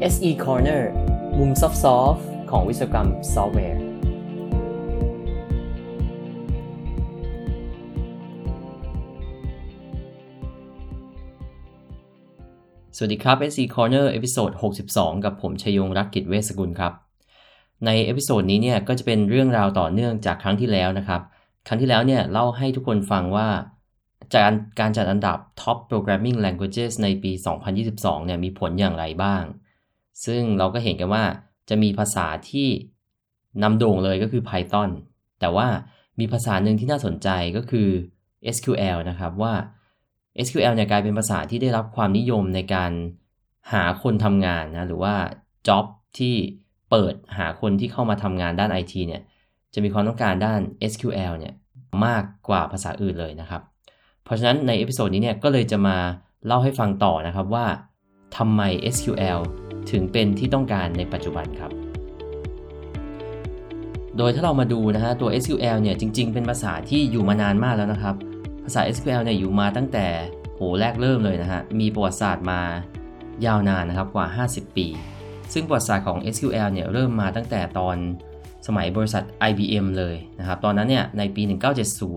[0.00, 0.82] SE Corner
[1.38, 3.80] มุม soft ของวิศวกรรมซอฟต์แวร์
[12.96, 14.50] สวัสดีครับ SE Corner episode
[14.88, 16.92] 62 กับผมชยงรักกิจเวสกุลครับ
[17.86, 21.20] ใน episode นี้เนี่ยก็จะเป็นเรื่องราวต่อเนื่องจากครั้งที่แล้วนะครับ
[21.66, 23.48] ครั้งที่แล้วเนี่ยเล่าให้ทุกคนฟังว่า
[24.32, 27.32] จาการการจัดอันดับ Top Programming Languages ในปี
[27.78, 29.44] 2022 เนี่ยมีผลอย่างไรบ้าง
[30.24, 31.24] ซึ่งเราก็เห็นกันว่า
[31.68, 32.68] จะมีภาษาที่
[33.62, 34.90] นำโด่งเลยก็คือ Python
[35.40, 35.66] แต่ว่า
[36.18, 37.88] มีภาษาหนึ่งที่น่าสนใจก็คือ
[38.54, 39.54] SQL นะครับว่า
[40.46, 42.92] SQL เนี่ยกลายเป็นภาษาที่ได้รับความนิยมในการ
[43.72, 45.14] หาคนทำงานนะหรือว่า
[45.66, 45.84] job
[46.18, 46.34] ที่
[46.90, 49.22] เปิดหาคนที่เข้ามาทำงานด้าน IT เนี่ย
[49.74, 50.60] จะมีความต้องการด้าน
[50.92, 51.54] SQL เนี่ย
[52.04, 53.62] มากกว่าภาษาอื่นเลยนะครับ
[54.24, 55.96] เพราะฉะนั้นใน episode นี้เนี่ยก็เลยจะมา
[56.46, 57.66] เล่าให้ฟังต่อนะครับว่า
[58.36, 58.62] ทำไม
[58.94, 59.40] SQL
[59.92, 61.72] ถึงเป็นที่ต้องการในปัจจุบันครับ
[64.16, 68.14] โดยถ้าเรามาดูนะฮะตัว SQL เนี่ยจริง ๆ เป็นภาษาที่อยู่มานานมากแล้วนะครับ
[68.64, 70.06] ภาษา SQL เนี่ยอยู่มาตั้งแต่
[70.56, 72.60] โหแรกเริ่มเลยนะฮะมีประวัติศาสตร์มา
[73.46, 74.86] ยาวนานนะครับกว่า 50 ปี
[75.52, 77.96] ซึ่งประวัติศาสตร์ของ SQL เนี่ยเริ่มมาตั้งแต่ตอน
[78.66, 81.42] สมัยบริษัท IBM เลยนะครับ ตอนนั้นเนี่ยในปี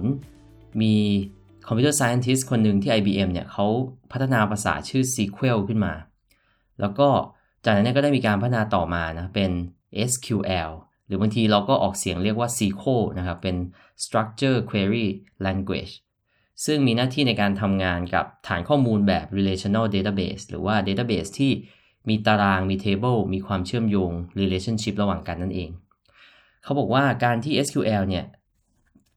[0.00, 0.94] 1970 มี
[1.66, 3.66] คอมพิวเตอร์ไซ n น i ิสคนหนึ่งที่ IBM เนี่ยเขา
[4.12, 5.92] พัฒนาภาษาชื่อ SQL ขึ้นมา
[6.80, 7.08] แล้วก็
[7.66, 9.50] จากนั้นก็ได้มีการพัฒนาต่อมานะเป็น
[10.10, 10.70] SQL
[11.06, 13.56] หรือบางทีเราก็ออกเสียงเรียกว่า SQL นะครับเป็น
[14.04, 15.06] Structure Query
[15.46, 15.92] Language
[16.64, 21.52] ซึ่งมีหน้าที่ในการทำงานกับฐานข้อมูลแบบ relational database หรือว่า database ที่
[22.08, 25.70] มีตาราง มี table มีความเชื่อมโยง relationship ระหว่างกันนั่นเอง
[26.64, 28.24] เขาบอกว่าการที่ SQL เนี่ย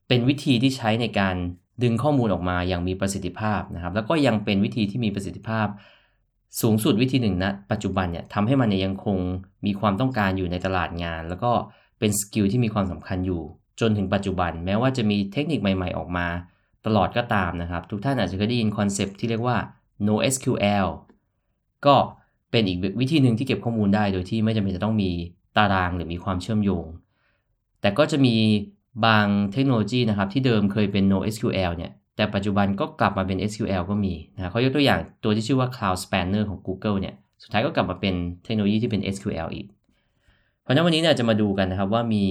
[0.08, 1.36] เป็นวิธีที่ใช้ในการ
[1.82, 5.66] ดึงข้อมูลออกมาอย่างมีประสิทธิภาพนะครับ แล้วก็ยังเป็นวิธีที่มีประสิทธิภาพ
[6.60, 9.18] สูงสุดวิธีหนึ่งนะปัจจุบันเนี่ยทำให้มันเนี่ยยังคง
[9.66, 11.50] มีความต้องการอยู่ในตลาดงาน แล้วก็
[11.98, 13.42] เป็น skill ที่มีความสำคัญอยู่
[13.80, 16.26] จนถึงปัจจุบัน แม้ว่าจะมีเทคนิคใหม่ๆออกมา
[16.86, 19.56] ตลอดก็ตามนะครับ ทุกท่านอาจจะเคยได้ยิน concept ที่เรียกว่า
[20.08, 20.86] NoSQL
[21.86, 21.96] ก็
[22.50, 25.10] เป็นอีกวิธีหนึ่งที่เก็บข้อมูลได้โดยที่ไม่จำเป็นจะต้องมี
[25.56, 26.86] ตารางหรือมีความเชื่อมโยง
[27.80, 28.36] แต่ก็จะมี
[29.06, 38.14] บางเทคโนโลยีนะครับที่เดิมเคยเป็น NoSQL เนี่ย แต่ปัจจุบันก็กลับมาเป็น SQL ก็มีนะเขายกตัวอย่างตัวที่ชื่อว่า Cloud Spanner ของ Google เนี่ย สุดท้ายก็กลับมาเป็น
[38.44, 39.66] เทคโนโลยีที่เป็น SQL อีก
[40.62, 42.24] เพราะฉะนั้นวันนี้เนี่ยจะมาดูกันนะครับว่ามี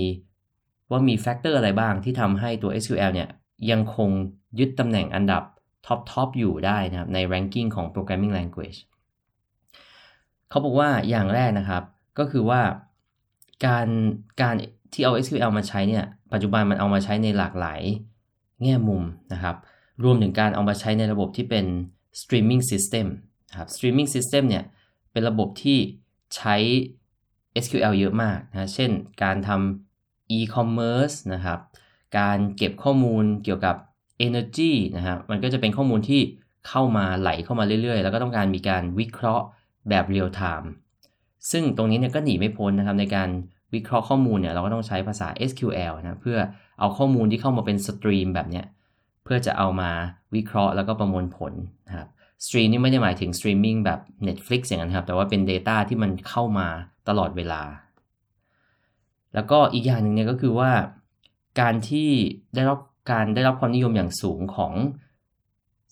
[0.91, 3.29] ว่ามี factor อะไรบ้างที่ทำให้ตัว SQL เนี่ย
[3.71, 4.09] ยังคง
[4.59, 5.43] ยึดตำแหน่งอันดับ
[5.85, 8.79] ท็อปทอปอยู่ได้นะครับใน ranking ของ programming language
[10.49, 11.83] เขาบอกว่าอย่างแรกนะครับ
[12.19, 12.61] ก็คือว่า
[13.65, 13.87] การ
[14.41, 14.55] การ
[14.93, 17.81] ที่เอา SQL มาใช้เนี่ย ปัจจุบันมันเอามาใช้ในหลากหลาย
[18.63, 19.55] แง่มุมนะครับ
[20.03, 21.65] รวมถึงการเอามาใช้ในระบบที่เป็น
[22.21, 23.07] streaming system
[23.57, 24.63] ครับ streaming system เนี่ย
[25.11, 25.77] เป็นระบบที่
[26.35, 26.55] ใช้
[27.63, 28.91] SQL เยอะมากนะเช่น
[29.23, 29.49] การท
[29.91, 31.59] ทำ e-commerce นะครับ
[32.17, 33.75] การเก็บข้อมูลเกี่ยวกับ
[34.27, 36.21] energy นะครับมันก็จะเป็นข้อมูลที่
[36.67, 39.45] เข้ามาไหลเข้ามาเรื่อยๆ แล้วก็ต้องการมีการวิเคราะห์
[39.89, 40.67] แบบ real time
[41.51, 43.29] ซึ่งตรงนี้เนี่ยก็หนีไม่พ้นนะครับในการ
[43.73, 46.37] วิเคราะห์ข้อมูลเนี่ยเราก็ต้องใช้ภาษา SQL นะเพื่อ
[46.79, 49.91] เอาข้อมูลที่เข้ามาเป็น stream แบบเนี้ย เพื่อจะเอามา
[50.35, 51.53] วิเคราะห์แล้วก็ประมวลผล
[51.87, 52.07] นะครับ
[52.45, 56.67] stream นี่ไม่ได้หมายถึงสตรีมมิ่งแบบ Netflix อย่างนั้นครับ แต่ว่าเป็น Data ที่มันเข้ามา
[57.09, 57.61] ตลอดเวลา
[59.33, 60.71] แล้วก็อีกอย่างหนึ่งเนี่ยก็คือว่า
[61.61, 62.09] การที่
[62.55, 62.79] ได้รับ
[63.11, 64.73] การได้รับความนิยมอย่างสูงของ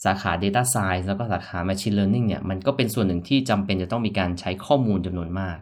[0.05, 5.57] สาขา Data Science แล้วก็สาขา Machine Learning เนี่ยมันก็เป็นส่วนหนึ่งที่จำเป็นจะต้องมีการใช้ข้อมูลจำนวนมาก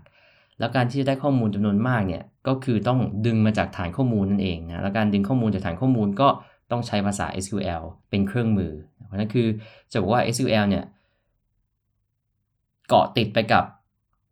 [0.59, 6.27] แล้วการที่จะได้ข้อมูลจำนวนมากเนี่ยก็คือต้องดึงมาจากฐานข้อมูลนั่นเองนะแล้วการดึงข้อมูลจากฐานข้อมูลก็
[6.71, 8.71] ต้องใช้ภาษา SQL เป็นเครื่องมือ
[9.05, 9.47] เพราะนั้นคือ
[9.91, 10.85] จะบอกว่า SQL เนี่ย
[12.87, 13.65] เกาะติดไปกับ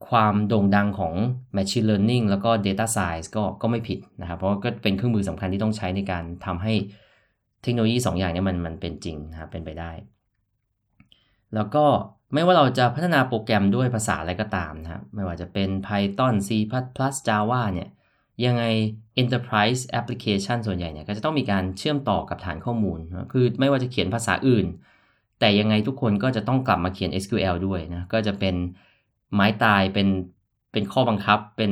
[0.10, 1.14] ความโด่งดังของ
[1.56, 6.74] Machine Learning แล้วก็ Data Science ก็ก็ไม่ผิดนะครับ เพราะก็เป็นเครื่องมือสำคัญที่ต้องใช้ในการทำให้
[7.64, 9.92] เทคโนโลยี 2อย่างนี้มันมันเป็นจริงนะครับเป็นไปได้
[11.56, 11.86] แล้วก็
[12.34, 16.50] ไม่ว่าเราจะพัฒนาโปรแกรมด้วยภาษาอะไรก็ตามนะครับไม่ว่าจะเป็น Python C++
[17.28, 17.90] Java เนี่ย
[18.46, 18.64] ยังไง
[19.22, 23.00] Enterprise Application ส่วนใหญ่เนี่ยก็จะต้องมีการเชื่อมต่อกับฐานข้อมูล
[23.32, 24.66] คือไม่ว่าจะเขียนภาษาอื่น
[25.40, 28.56] แต่ยังไงทุกคนก็จะต้องกลับมาเขียน SQL ด้วยนะ ก็จะเป็น
[29.34, 30.08] ไม้ตายเป็น
[30.72, 31.72] เป็นข้อบังคับ เป็น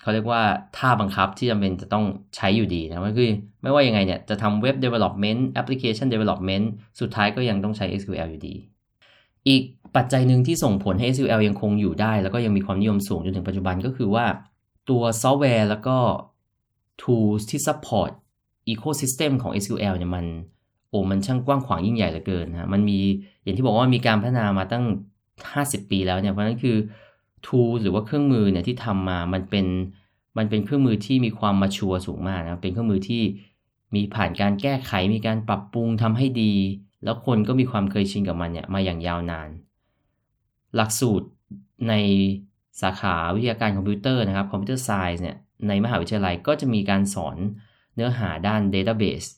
[0.00, 0.42] เขาเรียกว่า
[0.76, 2.04] ท่าบังคับที่จำเป็นจะต้อง
[2.36, 3.30] ใช้อยู่ดีนะก็คือ
[3.62, 6.64] ไม่ว่ายังไงเนี่ยจะทำ Web Development Application Development
[7.00, 8.54] สุดท้ายก็ยังต้องใช้ SQL อยู่ดี
[9.48, 9.62] อีก
[9.96, 14.24] ปัจจัยหนึ่งที่ส่งผลให้ SQL ยังคงอยู่ได้ แล้วก็ยังมีความนิยมสูงจนถึงปัจจุบันก็คือว่า
[14.88, 15.96] ตัวซอฟต์แวร์แล้วก็
[17.02, 18.10] tools ที่ support
[18.72, 20.26] ecosystem ของ SQL เนี่ยมัน
[20.88, 22.98] โอ้มันช่างกว้างขวางยิ่งใหญ่เหลือเกินนะมันมี
[23.42, 24.84] อย่างที่บอกว่ามีการพัฒนามาตั้ง
[25.42, 26.76] 50 ปีแล้วเนี่ยเพราะนั้นคือ
[27.46, 29.66] tool หรือว่าเครื่องมือเนี่ยที่ทำมามันเป็น
[30.38, 33.22] มันเป็นเครื่องมือที่มีความมาชัวสูงมากนะเป็นเครื่องมือที่
[33.94, 36.54] มีผ่านการแก้ไขมีการปรับปรุงทำให้ดี
[37.04, 39.48] แล้วคนก็มีความเคยชินกับมันเนี่ยมาอย่างยาวนาน
[40.76, 41.26] หลักสูตร
[41.88, 41.94] ใน
[42.82, 45.36] สาขาวิทยาการคอมพิวเตอร์นะครับ computer science เนี่ย
[45.68, 47.36] ในมหาวิทยาลัยก็จะมีการสอน
[47.94, 49.28] เนื้อหาด้าน Database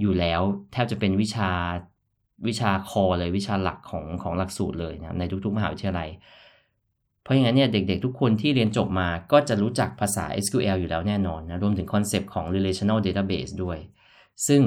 [0.00, 0.40] อยู่แล้ว
[0.72, 1.50] แทบจะเป็นวิชา
[2.48, 6.08] วิชา core เลยวิชาหลักของของหลักสูตรเลยนะในทุกๆ มหาวิทยาลัย
[7.22, 13.78] เพราะอย่างนั้นเนี่ยเด็กๆ ทุกคนที่เรียนจบมาก็จะรู้จักภาษา SQL อยู่แล้วแน่นอนนะรวมถึง concept ของ relational database ด้วย
[14.48, 14.62] ซึ่ง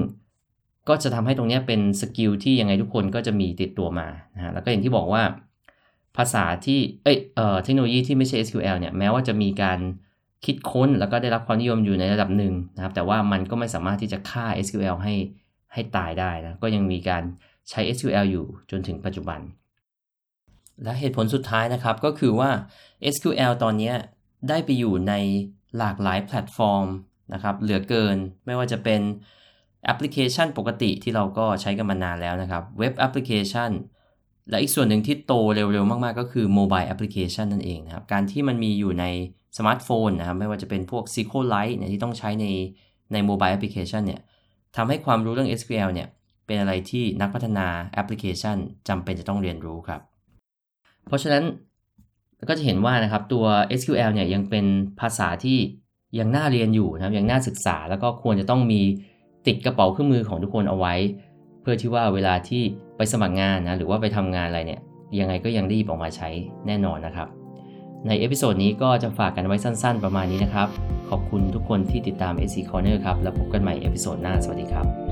[0.90, 5.24] ก็จะทำให้ตรงนี้เป็น skill ที่ยังไงทุกคนก็จะมีติดตัวมานะฮะแล้วก็อย่างที่บอกว่า
[6.18, 9.80] ภาษาที่เอ้ยเอ่อเทคโนโลยีที่ไม่ใช่ SQL เนี่ยแม้ว่าจะมีการ
[10.46, 15.16] คิดค้นแล้วก็ได้รับความนิยมอยู่ในระดับหนึ่งนะครับ แต่ว่ามันก็ไม่สามารถที่จะฆ่า SQL ให้
[15.74, 17.24] ให้ตายได้นะก็ยังมีการ
[17.70, 19.40] ใช้ SQL อยู่จนถึงปัจจุบัน
[20.84, 22.50] และเหตุผลสุดท้ายนะครับก็คือว่า
[23.14, 23.94] SQL ตอนนี้
[24.50, 25.14] ได้ไปอยู่ใน
[25.78, 26.88] หลากหลายแพลตฟอร์ม
[27.34, 29.02] นะครับเหลือเกินไม่ว่าจะเป็น
[29.86, 33.70] แอปพลิเคชันปกติที่เราก็ใช้กันมานานแล้วนะครับ web application
[34.50, 39.06] และอีกส่วนหนึ่งที่โตเร็วๆ มากๆ ก็คือ mobile application นั่นเองนะครับ การที่มันมีอยู่ใน
[39.58, 42.46] สมาร์ทโฟนนะครับ ไม่ว่าจะเป็นพวก SQLite เนี่ยที่ต้องใช้ใน
[43.14, 44.22] ใน mobile application เนี่ย
[44.76, 46.08] ทำให้ความรู้เรื่อง SQL เนี่ย
[46.46, 48.58] เป็นอะไรที่นักพัฒนาแอปพลิเคชัน
[48.90, 50.02] จำเป็นจะต้องเรียนรู้ครับ
[51.08, 51.44] เพราะฉะนั้น
[52.50, 53.46] ก็จะเห็นว่านะครับตัว
[53.80, 54.66] SQL เนี่ยยังเป็น
[55.00, 55.58] ภาษาที่
[56.20, 58.82] ยังน่าเรียนอยู่นะครับยังน่าศึกษา แล้วก็ควรจะต้องมี
[59.48, 60.94] ติดกระเป๋าเครื่องมือของทุกคนเอาไว้
[61.64, 62.64] เพื่อที่ว่าเวลาที่
[62.98, 64.82] ไปสมัครงานนะหรือว่าไปทำงานอะไรเนี่ย
[65.20, 66.30] ยังไงก็ยังหยิบออกมาใช้
[66.68, 67.28] แน่นอนนะครับ
[68.08, 70.68] ใน episode นี้ก็จะฝากกันไว้สั้น ๆ ประมาณนี้นะครับ
[71.10, 75.03] ขอบคุณทุกคนที่ติดตาม SE Corner ครับ แล้วพบกันใหม่ episode หน้า สวัสดีครับ